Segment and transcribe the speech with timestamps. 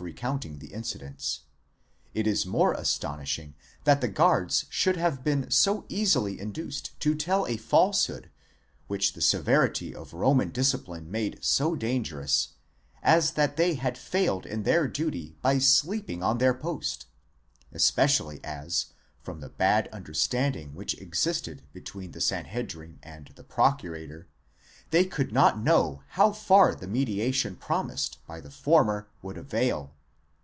[0.00, 1.40] recounting the incidents.
[2.14, 7.44] It is more astonishing that the guards should have been so easily induced to tell
[7.48, 8.30] a false 'hood
[8.86, 12.50] which the severity of Roman discipline made so dangerous,
[13.02, 17.06] as that they had failed in their duty by sleeping on their post;
[17.72, 24.28] especially as, from the bad understanding which existed between the Sanhedrim and the procurator,
[24.90, 29.92] they could not know how far the mediation promised by the former would avail.